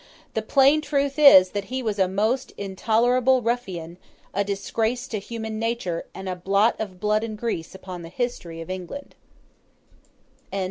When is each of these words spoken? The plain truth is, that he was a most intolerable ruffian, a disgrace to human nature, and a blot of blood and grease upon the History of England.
The 0.33 0.41
plain 0.41 0.81
truth 0.81 1.19
is, 1.19 1.51
that 1.51 1.65
he 1.65 1.83
was 1.83 1.99
a 1.99 2.07
most 2.07 2.53
intolerable 2.57 3.43
ruffian, 3.43 3.99
a 4.33 4.43
disgrace 4.43 5.07
to 5.09 5.19
human 5.19 5.59
nature, 5.59 6.05
and 6.15 6.27
a 6.27 6.35
blot 6.35 6.75
of 6.79 6.99
blood 6.99 7.23
and 7.23 7.37
grease 7.37 7.75
upon 7.75 8.01
the 8.01 8.09
History 8.09 8.61
of 8.61 8.69
England. 8.71 9.13